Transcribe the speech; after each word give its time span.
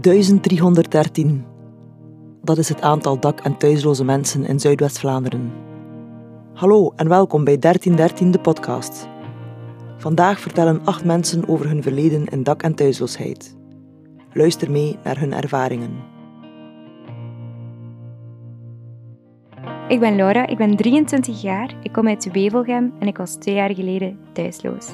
1313. 0.00 1.44
Dat 2.42 2.58
is 2.58 2.68
het 2.68 2.80
aantal 2.80 3.20
dak- 3.20 3.40
en 3.40 3.56
thuisloze 3.56 4.04
mensen 4.04 4.44
in 4.44 4.60
Zuidwest-Vlaanderen. 4.60 5.52
Hallo 6.54 6.92
en 6.96 7.08
welkom 7.08 7.44
bij 7.44 7.58
1313 7.58 8.30
de 8.30 8.40
podcast. 8.40 9.08
Vandaag 9.96 10.40
vertellen 10.40 10.80
acht 10.84 11.04
mensen 11.04 11.48
over 11.48 11.68
hun 11.68 11.82
verleden 11.82 12.26
in 12.26 12.42
dak- 12.42 12.62
en 12.62 12.74
thuisloosheid. 12.74 13.56
Luister 14.32 14.70
mee 14.70 14.98
naar 15.04 15.18
hun 15.18 15.32
ervaringen. 15.32 15.90
Ik 19.88 20.00
ben 20.00 20.16
Laura, 20.16 20.46
ik 20.46 20.56
ben 20.56 20.76
23 20.76 21.42
jaar, 21.42 21.76
ik 21.82 21.92
kom 21.92 22.08
uit 22.08 22.30
Wevelgem 22.32 22.92
en 22.98 23.06
ik 23.06 23.16
was 23.16 23.34
twee 23.34 23.54
jaar 23.54 23.74
geleden 23.74 24.18
thuisloos. 24.32 24.92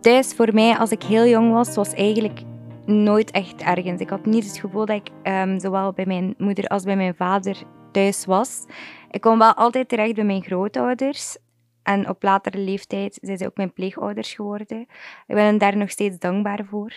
Thuis 0.00 0.34
voor 0.34 0.54
mij, 0.54 0.76
als 0.76 0.90
ik 0.90 1.02
heel 1.02 1.26
jong 1.26 1.52
was, 1.52 1.74
was 1.74 1.92
eigenlijk 1.92 2.40
nooit 2.86 3.30
echt 3.30 3.62
ergens. 3.62 4.00
Ik 4.00 4.08
had 4.10 4.26
niet 4.26 4.44
het 4.44 4.58
gevoel 4.58 4.86
dat 4.86 4.96
ik 4.96 5.32
um, 5.32 5.60
zowel 5.60 5.92
bij 5.92 6.06
mijn 6.06 6.34
moeder 6.36 6.66
als 6.66 6.82
bij 6.82 6.96
mijn 6.96 7.14
vader 7.14 7.62
thuis 7.92 8.24
was. 8.24 8.64
Ik 9.10 9.20
kwam 9.20 9.38
wel 9.38 9.54
altijd 9.54 9.88
terecht 9.88 10.14
bij 10.14 10.24
mijn 10.24 10.42
grootouders. 10.42 11.36
En 11.82 12.08
op 12.08 12.22
latere 12.22 12.58
leeftijd 12.58 13.18
zijn 13.20 13.38
ze 13.38 13.46
ook 13.46 13.56
mijn 13.56 13.72
pleegouders 13.72 14.32
geworden. 14.34 14.80
Ik 15.26 15.34
ben 15.34 15.58
daar 15.58 15.76
nog 15.76 15.90
steeds 15.90 16.18
dankbaar 16.18 16.64
voor. 16.64 16.92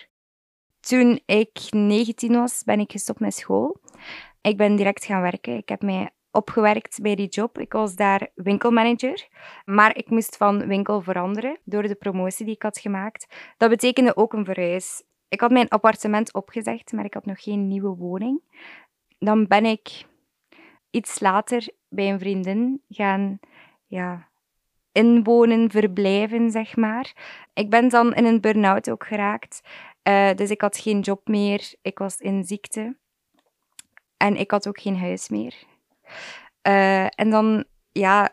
Toen 0.80 1.22
ik 1.26 1.60
19 1.70 2.34
was, 2.34 2.64
ben 2.64 2.80
ik 2.80 2.92
gestopt 2.92 3.20
met 3.20 3.34
school. 3.34 3.82
Ik 4.42 4.58
ben 4.58 4.76
direct 4.76 5.06
gaan 5.06 5.22
werken. 5.22 5.58
Ik 5.58 5.70
heb 5.70 5.82
mij 5.82 6.10
opgewerkt 6.32 7.00
bij 7.02 7.16
die 7.16 7.28
job. 7.28 7.60
Ik 7.60 7.74
was 7.74 7.96
daar 7.96 8.30
winkelmanager, 8.36 9.28
maar 9.66 9.98
ik 9.98 10.10
moest 10.10 10.38
van 10.38 10.68
winkel 10.68 11.02
veranderen 11.02 11.60
door 11.64 11.84
de 11.84 11.96
promotie 11.96 12.46
die 12.46 12.56
ik 12.56 12.62
had 12.62 12.80
gemaakt. 12.80 13.54
Dat 13.58 13.70
betekende 13.70 14.16
ook 14.16 14.34
een 14.34 14.46
verhuis. 14.46 15.04
Ik 15.28 15.42
had 15.42 15.52
mijn 15.52 15.70
appartement 15.70 16.34
opgezegd, 16.34 16.92
maar 16.92 17.06
ik 17.06 17.14
had 17.14 17.26
nog 17.26 17.44
geen 17.44 17.68
nieuwe 17.68 17.96
woning. 17.96 18.42
Dan 19.20 19.48
ben 19.48 19.66
ik 19.66 20.06
iets 20.90 21.20
later 21.20 21.70
bij 21.90 22.12
een 22.12 22.20
vriendin 22.20 22.82
gaan 22.90 23.40
ja, 23.88 24.30
inwonen, 24.92 25.72
verblijven, 25.72 26.52
zeg 26.52 26.76
maar. 26.76 27.14
Ik 27.54 27.70
ben 27.70 27.90
dan 27.90 28.14
in 28.14 28.26
een 28.26 28.42
burn-out 28.42 28.90
ook 28.90 29.06
geraakt. 29.06 29.62
Uh, 30.04 30.34
dus 30.34 30.50
ik 30.50 30.62
had 30.62 30.78
geen 30.78 31.00
job 31.00 31.28
meer. 31.28 31.74
Ik 31.82 31.98
was 31.98 32.18
in 32.18 32.44
ziekte. 32.44 32.98
En 34.18 34.36
ik 34.36 34.52
had 34.52 34.68
ook 34.68 34.80
geen 34.80 34.98
huis 34.98 35.30
meer. 35.30 35.56
Uh, 36.68 37.20
en 37.20 37.30
dan 37.30 37.64
ja, 37.92 38.30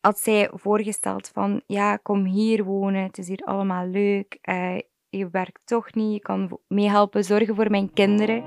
had 0.00 0.18
zij 0.18 0.50
voorgesteld 0.52 1.28
van, 1.28 1.62
ja, 1.66 1.96
kom 1.96 2.24
hier 2.24 2.64
wonen. 2.64 3.02
Het 3.02 3.18
is 3.18 3.28
hier 3.28 3.42
allemaal 3.44 3.86
leuk. 3.86 4.38
Uh, 4.48 4.78
je 5.08 5.28
werkt 5.30 5.60
toch 5.64 5.94
niet. 5.94 6.12
Je 6.12 6.20
kan 6.20 6.58
meehelpen 6.68 7.24
zorgen 7.24 7.54
voor 7.54 7.70
mijn 7.70 7.92
kinderen. 7.92 8.44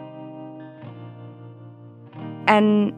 En 2.45 2.95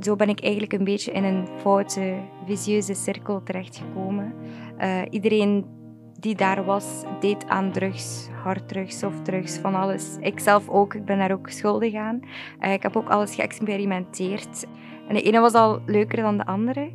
zo 0.00 0.16
ben 0.16 0.28
ik 0.28 0.40
eigenlijk 0.40 0.72
een 0.72 0.84
beetje 0.84 1.12
in 1.12 1.24
een 1.24 1.48
foute, 1.58 2.18
visieuze 2.46 2.94
cirkel 2.94 3.42
terechtgekomen. 3.42 4.34
Uh, 4.78 5.02
iedereen 5.10 5.80
die 6.18 6.34
daar 6.34 6.64
was, 6.64 7.04
deed 7.20 7.46
aan 7.46 7.72
drugs, 7.72 8.28
harddrugs, 8.42 8.98
softdrugs, 8.98 9.58
van 9.58 9.74
alles. 9.74 10.16
Ik 10.20 10.40
zelf 10.40 10.68
ook, 10.68 10.94
ik 10.94 11.04
ben 11.04 11.18
daar 11.18 11.32
ook 11.32 11.48
schuldig 11.48 11.94
aan. 11.94 12.20
Ik 12.60 12.82
heb 12.82 12.96
ook 12.96 13.08
alles 13.08 13.34
geëxperimenteerd. 13.34 14.66
En 15.12 15.18
de 15.18 15.24
ene 15.24 15.40
was 15.40 15.52
al 15.52 15.80
leuker 15.86 16.22
dan 16.22 16.36
de 16.36 16.46
andere. 16.46 16.90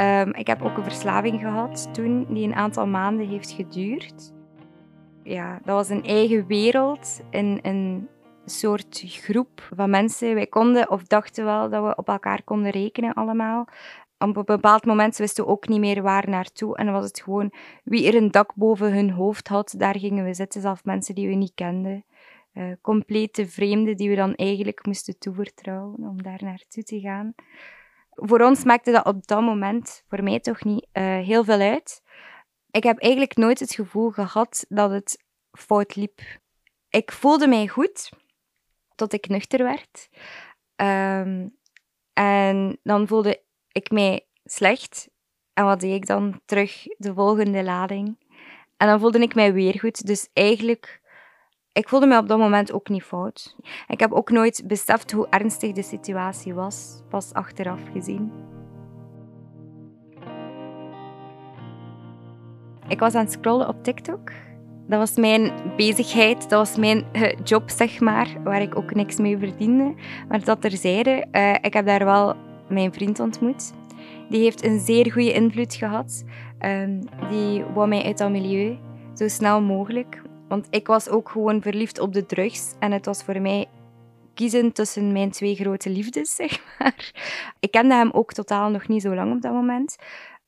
Um, 0.00 0.34
ik 0.34 0.46
heb 0.46 0.62
ook 0.62 0.76
een 0.76 0.82
verslaving 0.82 1.40
gehad 1.40 1.94
toen, 1.94 2.26
die 2.28 2.46
een 2.46 2.54
aantal 2.54 2.86
maanden 2.86 3.28
heeft 3.28 3.50
geduurd. 3.50 4.32
Ja, 5.22 5.60
dat 5.64 5.74
was 5.74 5.88
een 5.88 6.04
eigen 6.04 6.46
wereld, 6.46 7.20
een, 7.30 7.58
een 7.62 8.08
soort 8.44 9.02
groep 9.06 9.68
van 9.74 9.90
mensen. 9.90 10.34
Wij 10.34 10.46
konden 10.46 10.90
of 10.90 11.02
dachten 11.02 11.44
wel 11.44 11.70
dat 11.70 11.84
we 11.84 11.96
op 11.96 12.08
elkaar 12.08 12.42
konden 12.44 12.70
rekenen 12.70 13.14
allemaal 13.14 13.66
op 14.28 14.36
een 14.36 14.44
bepaald 14.44 14.84
moment 14.84 15.16
wisten 15.16 15.44
we 15.44 15.50
ook 15.50 15.68
niet 15.68 15.80
meer 15.80 16.02
waar 16.02 16.28
naartoe. 16.28 16.76
En 16.76 16.92
was 16.92 17.04
het 17.04 17.20
gewoon 17.20 17.52
wie 17.84 18.06
er 18.06 18.14
een 18.14 18.30
dak 18.30 18.54
boven 18.54 18.92
hun 18.92 19.10
hoofd 19.10 19.48
had, 19.48 19.74
daar 19.78 19.98
gingen 19.98 20.24
we 20.24 20.34
zitten, 20.34 20.60
zelfs 20.60 20.82
mensen 20.82 21.14
die 21.14 21.28
we 21.28 21.34
niet 21.34 21.52
kenden. 21.54 22.04
Uh, 22.54 22.72
complete 22.80 23.46
vreemden 23.46 23.96
die 23.96 24.08
we 24.08 24.14
dan 24.14 24.34
eigenlijk 24.34 24.86
moesten 24.86 25.18
toevertrouwen 25.18 26.08
om 26.08 26.22
daar 26.22 26.40
naartoe 26.42 26.82
te 26.82 27.00
gaan. 27.00 27.34
Voor 28.10 28.40
ons 28.40 28.64
maakte 28.64 28.90
dat 28.90 29.04
op 29.04 29.26
dat 29.26 29.40
moment, 29.40 30.04
voor 30.08 30.22
mij 30.22 30.40
toch 30.40 30.64
niet, 30.64 30.86
uh, 30.92 31.02
heel 31.02 31.44
veel 31.44 31.60
uit. 31.60 32.02
Ik 32.70 32.82
heb 32.82 32.98
eigenlijk 32.98 33.36
nooit 33.36 33.60
het 33.60 33.74
gevoel 33.74 34.10
gehad 34.10 34.66
dat 34.68 34.90
het 34.90 35.24
fout 35.50 35.96
liep. 35.96 36.20
Ik 36.88 37.12
voelde 37.12 37.48
mij 37.48 37.68
goed 37.68 38.10
tot 38.94 39.12
ik 39.12 39.28
nuchter 39.28 39.62
werd. 39.62 40.08
Um, 40.76 41.56
en 42.12 42.78
dan 42.82 43.06
voelde 43.06 43.42
ik 43.72 43.90
mij 43.90 44.26
slecht. 44.44 45.10
En 45.52 45.64
wat 45.64 45.80
deed 45.80 45.94
ik 45.94 46.06
dan? 46.06 46.40
Terug 46.44 46.84
de 46.96 47.14
volgende 47.14 47.62
lading. 47.62 48.16
En 48.76 48.86
dan 48.86 49.00
voelde 49.00 49.18
ik 49.18 49.34
mij 49.34 49.52
weer 49.52 49.78
goed. 49.78 50.06
Dus 50.06 50.28
eigenlijk, 50.32 51.00
ik 51.72 51.88
voelde 51.88 52.06
me 52.06 52.18
op 52.18 52.28
dat 52.28 52.38
moment 52.38 52.72
ook 52.72 52.88
niet 52.88 53.02
fout. 53.02 53.56
Ik 53.88 54.00
heb 54.00 54.12
ook 54.12 54.30
nooit 54.30 54.62
beseft 54.66 55.12
hoe 55.12 55.26
ernstig 55.28 55.72
de 55.72 55.82
situatie 55.82 56.54
was, 56.54 57.02
pas 57.08 57.32
achteraf 57.32 57.80
gezien. 57.92 58.32
Ik 62.88 62.98
was 62.98 63.14
aan 63.14 63.24
het 63.24 63.32
scrollen 63.32 63.68
op 63.68 63.84
TikTok. 63.84 64.32
Dat 64.86 64.98
was 64.98 65.16
mijn 65.16 65.52
bezigheid, 65.76 66.40
dat 66.40 66.68
was 66.68 66.76
mijn 66.76 67.04
eh, 67.12 67.38
job, 67.44 67.70
zeg 67.70 68.00
maar, 68.00 68.28
waar 68.44 68.62
ik 68.62 68.76
ook 68.76 68.94
niks 68.94 69.16
mee 69.16 69.38
verdiende. 69.38 69.94
Maar 70.28 70.44
dat 70.44 70.60
terzijde, 70.60 71.26
uh, 71.32 71.54
ik 71.54 71.72
heb 71.72 71.86
daar 71.86 72.04
wel 72.04 72.34
mijn 72.68 72.92
vriend 72.92 73.20
ontmoet. 73.20 73.72
Die 74.28 74.42
heeft 74.42 74.64
een 74.64 74.80
zeer 74.80 75.12
goede 75.12 75.32
invloed 75.32 75.74
gehad. 75.74 76.24
Um, 76.60 77.00
die 77.28 77.64
wou 77.64 77.88
mij 77.88 78.04
uit 78.04 78.18
dat 78.18 78.30
milieu 78.30 78.78
zo 79.14 79.28
snel 79.28 79.60
mogelijk. 79.60 80.22
Want 80.52 80.66
ik 80.70 80.86
was 80.86 81.08
ook 81.08 81.28
gewoon 81.28 81.62
verliefd 81.62 81.98
op 81.98 82.12
de 82.12 82.26
drugs. 82.26 82.74
En 82.78 82.92
het 82.92 83.06
was 83.06 83.24
voor 83.24 83.40
mij 83.40 83.68
kiezen 84.34 84.72
tussen 84.72 85.12
mijn 85.12 85.30
twee 85.30 85.54
grote 85.54 85.90
liefdes, 85.90 86.34
zeg 86.40 86.78
maar. 86.78 87.12
Ik 87.60 87.70
kende 87.70 87.94
hem 87.94 88.10
ook 88.10 88.32
totaal 88.32 88.70
nog 88.70 88.88
niet 88.88 89.02
zo 89.02 89.14
lang 89.14 89.34
op 89.34 89.42
dat 89.42 89.52
moment. 89.52 89.96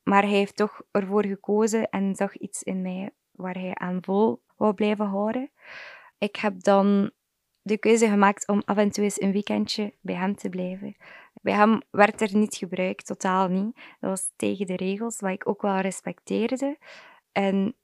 Maar 0.03 0.21
hij 0.21 0.31
heeft 0.31 0.55
toch 0.55 0.81
ervoor 0.91 1.25
gekozen 1.25 1.89
en 1.89 2.15
zag 2.15 2.37
iets 2.37 2.63
in 2.63 2.81
mij 2.81 3.09
waar 3.31 3.53
hij 3.53 3.75
aan 3.75 3.97
vol 4.01 4.41
wou 4.55 4.73
blijven 4.73 5.05
houden. 5.05 5.51
Ik 6.17 6.35
heb 6.35 6.63
dan 6.63 7.11
de 7.61 7.77
keuze 7.77 8.09
gemaakt 8.09 8.47
om 8.47 8.61
af 8.65 8.77
en 8.77 8.91
toe 8.91 9.03
eens 9.03 9.21
een 9.21 9.31
weekendje 9.31 9.93
bij 10.01 10.15
hem 10.15 10.35
te 10.35 10.49
blijven. 10.49 10.95
Bij 11.41 11.53
hem 11.53 11.81
werd 11.91 12.21
er 12.21 12.35
niet 12.35 12.55
gebruikt, 12.55 13.05
totaal 13.05 13.47
niet. 13.47 13.75
Dat 13.99 14.09
was 14.09 14.31
tegen 14.35 14.65
de 14.65 14.75
regels, 14.75 15.19
wat 15.19 15.31
ik 15.31 15.49
ook 15.49 15.61
wel 15.61 15.79
respecteerde. 15.79 16.77
En 17.31 17.75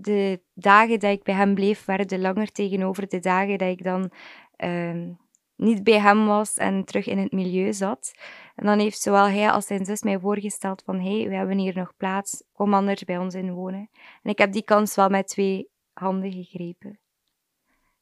de 0.00 0.40
dagen 0.54 0.98
dat 0.98 1.10
ik 1.10 1.22
bij 1.22 1.34
hem 1.34 1.54
bleef, 1.54 1.84
werden 1.84 2.20
langer 2.20 2.52
tegenover 2.52 3.08
de 3.08 3.18
dagen 3.18 3.58
dat 3.58 3.68
ik 3.68 3.82
dan 3.82 4.10
uh, 4.56 5.08
niet 5.56 5.84
bij 5.84 6.00
hem 6.00 6.26
was 6.26 6.54
en 6.54 6.84
terug 6.84 7.06
in 7.06 7.18
het 7.18 7.32
milieu 7.32 7.72
zat. 7.72 8.12
En 8.54 8.66
dan 8.66 8.78
heeft 8.78 9.00
zowel 9.00 9.28
hij 9.28 9.50
als 9.50 9.66
zijn 9.66 9.84
zus 9.84 10.02
mij 10.02 10.18
voorgesteld 10.18 10.82
van 10.84 11.00
hé, 11.00 11.18
hey, 11.18 11.28
we 11.28 11.34
hebben 11.34 11.58
hier 11.58 11.76
nog 11.76 11.96
plaats, 11.96 12.42
kom 12.52 12.74
anders 12.74 13.04
bij 13.04 13.18
ons 13.18 13.34
inwonen. 13.34 13.90
En 14.22 14.30
ik 14.30 14.38
heb 14.38 14.52
die 14.52 14.64
kans 14.64 14.94
wel 14.94 15.08
met 15.08 15.28
twee 15.28 15.68
handen 15.92 16.32
gegrepen. 16.32 16.98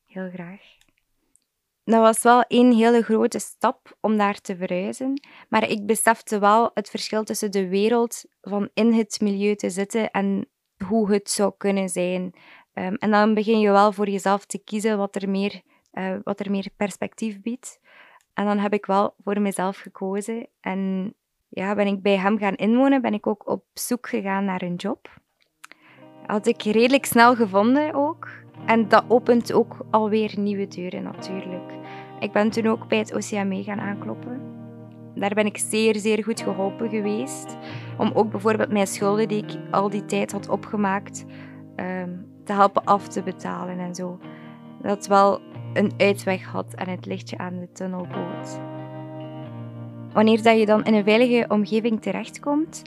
Heel 0.06 0.30
graag 0.30 0.76
dat 1.86 2.00
was 2.00 2.22
wel 2.22 2.44
een 2.48 2.72
hele 2.72 3.02
grote 3.02 3.38
stap 3.38 3.96
om 4.00 4.16
daar 4.16 4.40
te 4.40 4.56
verhuizen. 4.56 5.20
Maar 5.48 5.68
ik 5.68 5.86
besefte 5.86 6.38
wel 6.38 6.70
het 6.74 6.90
verschil 6.90 7.24
tussen 7.24 7.50
de 7.50 7.68
wereld 7.68 8.24
van 8.40 8.68
in 8.74 8.92
het 8.92 9.20
milieu 9.20 9.54
te 9.54 9.70
zitten 9.70 10.10
en 10.10 10.48
hoe 10.84 11.12
het 11.12 11.31
zou 11.31 11.52
kunnen 11.56 11.88
zijn. 11.88 12.23
Um, 12.75 12.94
en 12.94 13.11
dan 13.11 13.34
begin 13.34 13.61
je 13.61 13.70
wel 13.70 13.93
voor 13.93 14.08
jezelf 14.08 14.44
te 14.44 14.58
kiezen 14.58 14.99
wat 14.99 15.17
er 15.17 15.28
meer, 15.28 15.62
uh, 15.93 16.17
wat 16.25 16.40
er 16.40 16.50
meer 16.50 16.69
perspectief 16.76 17.40
biedt. 17.40 17.81
En 18.34 18.44
dan 18.44 18.58
heb 18.58 18.73
ik 18.73 18.87
wel 18.87 19.14
voor 19.25 19.40
mezelf 19.40 19.78
gekozen. 19.78 20.46
En 20.61 21.14
ja, 21.49 21.75
ben 21.75 21.87
ik 21.87 22.02
bij 22.02 22.19
hem 22.19 22.38
gaan 22.38 22.55
inwonen, 22.55 23.02
ben 23.02 23.14
ik 23.14 23.26
ook 23.26 23.49
op 23.49 23.64
zoek 23.73 24.08
gegaan 24.08 24.44
naar 24.44 24.62
een 24.62 24.75
job. 24.75 25.20
Had 26.26 26.46
ik 26.46 26.62
redelijk 26.62 27.05
snel 27.05 27.34
gevonden 27.34 27.94
ook. 27.94 28.28
En 28.67 28.88
dat 28.88 29.05
opent 29.08 29.52
ook 29.52 29.76
alweer 29.90 30.34
nieuwe 30.38 30.69
deuren 30.69 31.02
natuurlijk. 31.02 31.73
Ik 32.20 32.32
ben 32.32 32.50
toen 32.50 32.67
ook 32.67 32.88
bij 32.88 32.99
het 32.99 33.14
OCME 33.14 33.62
gaan 33.62 33.81
aankloppen. 33.81 34.45
Daar 35.16 35.34
ben 35.34 35.46
ik 35.46 35.58
zeer, 35.58 35.96
zeer 35.96 36.24
goed 36.24 36.40
geholpen 36.40 36.88
geweest. 36.88 37.56
Om 37.98 38.10
ook 38.14 38.30
bijvoorbeeld 38.30 38.72
mijn 38.72 38.86
schulden 38.86 39.28
die 39.28 39.42
ik 39.42 39.58
al 39.70 39.90
die 39.90 40.04
tijd 40.04 40.32
had 40.32 40.48
opgemaakt, 40.48 41.24
um, 41.76 42.26
te 42.44 42.52
helpen 42.52 42.84
af 42.84 43.08
te 43.08 43.22
betalen 43.22 43.78
en 43.78 43.94
zo. 43.94 44.18
Dat 44.82 45.06
wel 45.06 45.40
een 45.72 45.92
uitweg 45.96 46.44
had 46.44 46.74
en 46.74 46.88
het 46.88 47.06
lichtje 47.06 47.38
aan 47.38 47.58
de 47.58 47.72
tunnel 47.72 48.06
bood. 48.06 48.60
Wanneer 50.12 50.42
dat 50.42 50.58
je 50.58 50.66
dan 50.66 50.84
in 50.84 50.94
een 50.94 51.04
veilige 51.04 51.44
omgeving 51.48 52.02
terechtkomt, 52.02 52.82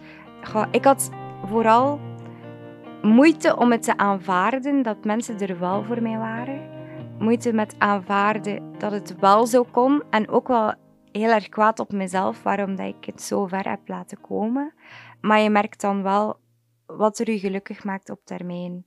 ik 0.71 0.85
had 0.85 1.09
vooral 1.45 1.99
moeite 3.01 3.57
om 3.57 3.71
het 3.71 3.83
te 3.83 3.97
aanvaarden 3.97 4.81
dat 4.81 5.03
mensen 5.03 5.39
er 5.39 5.59
wel 5.59 5.83
voor 5.83 6.01
mij 6.01 6.17
waren. 6.17 6.59
Moeite 7.19 7.53
met 7.53 7.75
aanvaarden 7.77 8.63
dat 8.77 8.91
het 8.91 9.15
wel 9.19 9.45
zo 9.45 9.65
kon. 9.71 10.03
En 10.09 10.29
ook 10.29 10.47
wel 10.47 10.73
heel 11.11 11.31
erg 11.31 11.49
kwaad 11.49 11.79
op 11.79 11.91
mezelf 11.91 12.43
waarom 12.43 12.75
dat 12.75 12.95
ik 12.95 13.05
het 13.05 13.21
zo 13.21 13.45
ver 13.45 13.69
heb 13.69 13.87
laten 13.87 14.21
komen. 14.21 14.73
Maar 15.21 15.39
je 15.39 15.49
merkt 15.49 15.81
dan 15.81 16.03
wel 16.03 16.39
wat 16.85 17.19
er 17.19 17.31
je 17.31 17.39
gelukkig 17.39 17.83
maakt 17.83 18.09
op 18.09 18.19
termijn. 18.23 18.85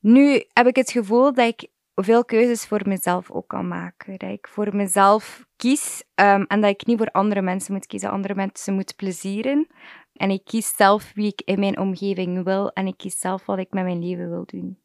Nu 0.00 0.44
heb 0.52 0.66
ik 0.66 0.76
het 0.76 0.90
gevoel 0.90 1.34
dat 1.34 1.48
ik 1.48 1.68
veel 1.94 2.24
keuzes 2.24 2.66
voor 2.66 2.82
mezelf 2.84 3.30
ook 3.30 3.48
kan 3.48 3.68
maken. 3.68 4.18
Dat 4.18 4.30
ik 4.30 4.48
voor 4.48 4.76
mezelf 4.76 5.46
kies 5.56 6.04
ehm, 6.14 6.42
en 6.42 6.60
dat 6.60 6.70
ik 6.70 6.86
niet 6.86 6.98
voor 6.98 7.10
andere 7.10 7.42
mensen 7.42 7.72
moet 7.72 7.86
kiezen, 7.86 8.10
andere 8.10 8.34
mensen 8.34 8.74
moet 8.74 8.96
plezieren. 8.96 9.66
En 10.12 10.30
ik 10.30 10.44
kies 10.44 10.76
zelf 10.76 11.12
wie 11.14 11.26
ik 11.26 11.42
in 11.44 11.58
mijn 11.58 11.78
omgeving 11.78 12.44
wil 12.44 12.72
en 12.72 12.86
ik 12.86 12.96
kies 12.96 13.18
zelf 13.18 13.46
wat 13.46 13.58
ik 13.58 13.72
met 13.72 13.84
mijn 13.84 14.04
leven 14.04 14.30
wil 14.30 14.44
doen. 14.46 14.78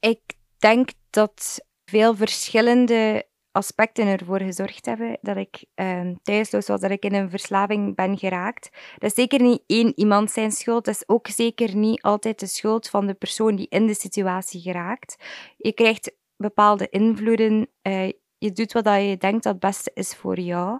Ik 0.00 0.20
denk 0.58 0.90
dat 1.10 1.66
veel 1.84 2.14
verschillende 2.14 3.26
aspecten 3.52 4.06
ervoor 4.06 4.40
gezorgd 4.40 4.86
hebben 4.86 5.18
dat 5.20 5.36
ik 5.36 5.64
uh, 5.74 6.10
thuisloos 6.22 6.66
was, 6.66 6.80
dat 6.80 6.90
ik 6.90 7.04
in 7.04 7.14
een 7.14 7.30
verslaving 7.30 7.94
ben 7.94 8.18
geraakt. 8.18 8.70
Dat 8.98 9.10
is 9.10 9.14
zeker 9.14 9.42
niet 9.42 9.62
één 9.66 9.92
iemand 9.96 10.30
zijn 10.30 10.50
schuld. 10.50 10.84
Dat 10.84 10.94
is 10.94 11.08
ook 11.08 11.26
zeker 11.26 11.76
niet 11.76 12.02
altijd 12.02 12.40
de 12.40 12.46
schuld 12.46 12.88
van 12.88 13.06
de 13.06 13.14
persoon 13.14 13.56
die 13.56 13.66
in 13.68 13.86
de 13.86 13.94
situatie 13.94 14.60
geraakt. 14.60 15.16
Je 15.56 15.72
krijgt 15.72 16.16
bepaalde 16.36 16.88
invloeden. 16.88 17.68
Uh, 17.82 18.10
je 18.38 18.52
doet 18.52 18.72
wat 18.72 18.84
je 18.84 19.16
denkt 19.18 19.42
dat 19.42 19.52
het 19.52 19.62
beste 19.62 19.90
is 19.94 20.14
voor 20.14 20.40
jou. 20.40 20.78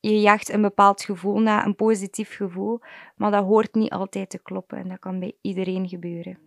Je 0.00 0.20
jaagt 0.20 0.48
een 0.48 0.62
bepaald 0.62 1.02
gevoel 1.02 1.38
na, 1.38 1.64
een 1.64 1.76
positief 1.76 2.36
gevoel, 2.36 2.80
maar 3.16 3.30
dat 3.30 3.44
hoort 3.44 3.74
niet 3.74 3.90
altijd 3.90 4.30
te 4.30 4.42
kloppen 4.42 4.78
en 4.78 4.88
dat 4.88 4.98
kan 4.98 5.18
bij 5.18 5.36
iedereen 5.40 5.88
gebeuren. 5.88 6.38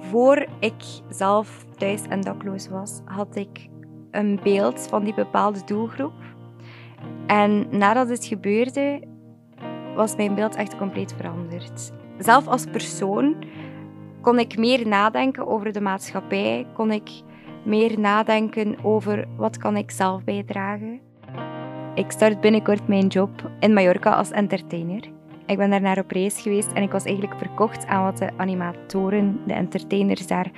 Voor 0.00 0.48
ik 0.60 0.82
zelf 1.08 1.64
thuis 1.76 2.02
en 2.02 2.20
dakloos 2.20 2.68
was, 2.68 3.00
had 3.04 3.36
ik 3.36 3.68
een 4.10 4.40
beeld 4.42 4.86
van 4.88 5.04
die 5.04 5.14
bepaalde 5.14 5.60
doelgroep. 5.64 6.12
En 7.26 7.66
nadat 7.70 8.08
het 8.08 8.24
gebeurde, 8.24 9.02
was 9.94 10.16
mijn 10.16 10.34
beeld 10.34 10.56
echt 10.56 10.76
compleet 10.76 11.14
veranderd. 11.16 11.92
Zelf 12.18 12.46
als 12.46 12.64
persoon 12.64 13.36
kon 14.20 14.38
ik 14.38 14.58
meer 14.58 14.86
nadenken 14.86 15.46
over 15.46 15.72
de 15.72 15.80
maatschappij, 15.80 16.66
kon 16.74 16.90
ik 16.90 17.10
meer 17.64 17.98
nadenken 17.98 18.84
over 18.84 19.28
wat 19.36 19.56
kan 19.56 19.76
ik 19.76 19.90
zelf 19.90 20.24
bijdragen. 20.24 21.00
Ik 21.94 22.10
start 22.10 22.40
binnenkort 22.40 22.88
mijn 22.88 23.06
job 23.06 23.50
in 23.58 23.72
Mallorca 23.72 24.10
als 24.10 24.30
entertainer. 24.30 25.19
Ik 25.50 25.56
ben 25.56 25.70
daar 25.70 25.80
naar 25.80 25.98
op 25.98 26.10
reis 26.10 26.40
geweest 26.40 26.72
en 26.72 26.82
ik 26.82 26.90
was 26.90 27.04
eigenlijk 27.04 27.38
verkocht 27.38 27.86
aan 27.86 28.04
wat 28.04 28.18
de 28.18 28.30
animatoren, 28.36 29.40
de 29.46 29.52
entertainers 29.52 30.26
daar 30.26 30.50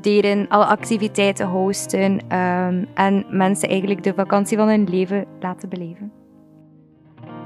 deden, 0.00 0.48
alle 0.48 0.64
activiteiten 0.64 1.46
hosten 1.46 2.36
um, 2.38 2.86
en 2.94 3.26
mensen 3.30 3.68
eigenlijk 3.68 4.02
de 4.02 4.14
vakantie 4.14 4.56
van 4.56 4.68
hun 4.68 4.88
leven 4.90 5.26
laten 5.40 5.68
beleven. 5.68 6.12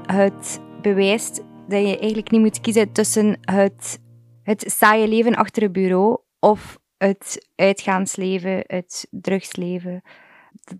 Het 0.05 0.61
bewijst 0.81 1.43
dat 1.67 1.87
je 1.87 1.97
eigenlijk 1.97 2.31
niet 2.31 2.41
moet 2.41 2.61
kiezen 2.61 2.91
tussen 2.91 3.37
het, 3.41 3.99
het 4.43 4.63
saaie 4.67 5.07
leven 5.07 5.35
achter 5.35 5.63
het 5.63 5.71
bureau 5.71 6.17
of 6.39 6.79
het 6.97 7.47
uitgaansleven, 7.55 8.63
het 8.67 9.07
drugsleven. 9.09 10.01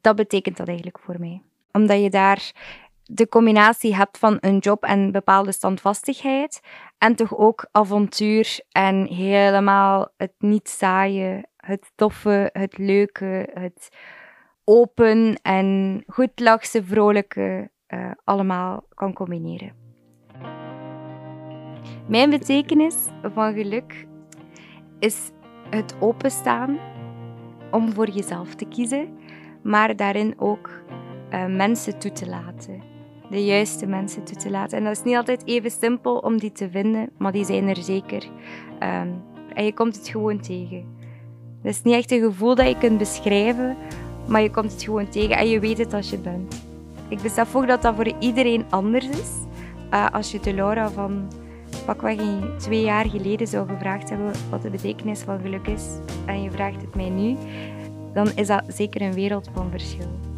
Dat 0.01 0.15
betekent 0.15 0.57
dat 0.57 0.67
eigenlijk 0.67 0.99
voor 0.99 1.19
mij. 1.19 1.41
Omdat 1.71 2.01
je 2.01 2.09
daar 2.09 2.51
de 3.13 3.27
combinatie 3.27 3.95
hebt 3.95 4.17
van 4.17 4.37
een 4.39 4.57
job 4.57 4.83
en 4.83 5.11
bepaalde 5.11 5.51
standvastigheid. 5.51 6.61
En 6.97 7.15
toch 7.15 7.37
ook 7.37 7.67
avontuur 7.71 8.59
en 8.71 9.05
helemaal 9.05 10.13
het 10.17 10.33
niet 10.37 10.69
saaie, 10.69 11.45
het 11.57 11.91
toffe, 11.95 12.49
het 12.53 12.77
leuke, 12.77 13.49
het 13.53 13.89
open 14.63 15.39
en 15.41 16.03
goed 16.07 16.39
lachse, 16.39 16.83
vrolijke 16.83 17.71
uh, 17.87 18.11
allemaal 18.23 18.85
kan 18.93 19.13
combineren. 19.13 19.73
Mijn 22.07 22.29
betekenis 22.29 22.95
van 23.33 23.53
geluk 23.53 24.07
is 24.99 25.31
het 25.69 25.95
openstaan 25.99 26.79
om 27.71 27.93
voor 27.93 28.09
jezelf 28.09 28.55
te 28.55 28.65
kiezen, 28.65 29.17
maar 29.63 29.95
daarin 29.95 30.33
ook 30.37 30.69
uh, 31.31 31.45
mensen 31.45 31.99
toe 31.99 32.11
te 32.11 32.29
laten 32.29 32.90
de 33.31 33.45
juiste 33.45 33.85
mensen 33.85 34.23
toe 34.23 34.37
te 34.37 34.49
laten. 34.49 34.77
En 34.77 34.83
dat 34.83 34.93
is 34.93 35.03
niet 35.03 35.15
altijd 35.15 35.45
even 35.45 35.71
simpel 35.71 36.17
om 36.17 36.37
die 36.37 36.51
te 36.51 36.69
vinden, 36.69 37.09
maar 37.17 37.31
die 37.31 37.45
zijn 37.45 37.67
er 37.67 37.83
zeker. 37.83 38.27
Ehm, 38.79 39.07
en 39.53 39.65
je 39.65 39.73
komt 39.73 39.95
het 39.95 40.07
gewoon 40.07 40.39
tegen. 40.39 40.99
Het 41.61 41.75
is 41.75 41.81
niet 41.81 41.95
echt 41.95 42.11
een 42.11 42.21
gevoel 42.21 42.55
dat 42.55 42.67
je 42.67 42.77
kunt 42.77 42.97
beschrijven, 42.97 43.77
maar 44.27 44.41
je 44.41 44.51
komt 44.51 44.71
het 44.71 44.83
gewoon 44.83 45.09
tegen 45.09 45.37
en 45.37 45.49
je 45.49 45.59
weet 45.59 45.77
het 45.77 45.93
als 45.93 46.09
je 46.09 46.17
bent. 46.17 46.65
Ik 47.07 47.21
besef 47.21 47.55
ook 47.55 47.67
dat 47.67 47.81
dat 47.81 47.95
voor 47.95 48.13
iedereen 48.19 48.65
anders 48.69 49.09
is. 49.09 49.31
Uh, 49.93 50.09
als 50.11 50.31
je 50.31 50.39
de 50.39 50.53
Laura 50.53 50.89
van 50.89 51.27
pakweg 51.85 52.19
twee 52.57 52.81
jaar 52.81 53.09
geleden 53.09 53.47
zou 53.47 53.67
gevraagd 53.67 54.09
hebben 54.09 54.31
wat 54.49 54.61
de 54.61 54.69
betekenis 54.69 55.21
van 55.21 55.39
geluk 55.39 55.67
is, 55.67 55.85
en 56.25 56.43
je 56.43 56.51
vraagt 56.51 56.81
het 56.81 56.95
mij 56.95 57.09
nu, 57.09 57.37
dan 58.13 58.27
is 58.35 58.47
dat 58.47 58.63
zeker 58.67 59.01
een 59.01 59.13
wereld 59.13 59.49
van 59.53 59.69
verschil. 59.71 60.30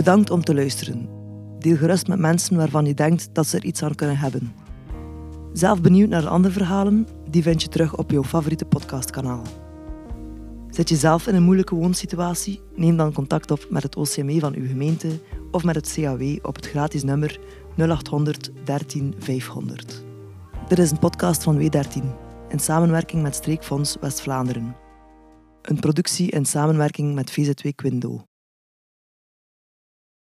Bedankt 0.00 0.30
om 0.30 0.44
te 0.44 0.54
luisteren. 0.54 1.08
Deel 1.58 1.76
gerust 1.76 2.06
met 2.06 2.18
mensen 2.18 2.56
waarvan 2.56 2.84
je 2.84 2.94
denkt 2.94 3.28
dat 3.32 3.46
ze 3.46 3.56
er 3.56 3.64
iets 3.64 3.82
aan 3.82 3.94
kunnen 3.94 4.18
hebben. 4.18 4.52
Zelf 5.52 5.80
benieuwd 5.80 6.08
naar 6.08 6.28
andere 6.28 6.54
verhalen? 6.54 7.06
Die 7.30 7.42
vind 7.42 7.62
je 7.62 7.68
terug 7.68 7.96
op 7.96 8.10
jouw 8.10 8.24
favoriete 8.24 8.64
podcastkanaal. 8.64 9.42
Zit 10.70 10.88
je 10.88 10.96
zelf 10.96 11.26
in 11.26 11.34
een 11.34 11.42
moeilijke 11.42 11.74
woonsituatie? 11.74 12.60
Neem 12.76 12.96
dan 12.96 13.12
contact 13.12 13.50
op 13.50 13.66
met 13.70 13.82
het 13.82 13.96
OCME 13.96 14.38
van 14.38 14.54
uw 14.54 14.66
gemeente 14.66 15.08
of 15.50 15.64
met 15.64 15.74
het 15.74 15.92
CAW 15.94 16.38
op 16.42 16.56
het 16.56 16.66
gratis 16.66 17.02
nummer 17.02 17.40
0800 17.76 18.50
13 18.64 19.14
500. 19.18 20.04
Dit 20.68 20.78
is 20.78 20.90
een 20.90 20.98
podcast 20.98 21.42
van 21.42 21.58
W13 21.58 22.04
in 22.48 22.58
samenwerking 22.58 23.22
met 23.22 23.34
Streekfonds 23.34 23.96
West-Vlaanderen. 24.00 24.76
Een 25.62 25.80
productie 25.80 26.30
in 26.30 26.44
samenwerking 26.44 27.14
met 27.14 27.30
VZW 27.30 27.68
Quindo. 27.74 28.29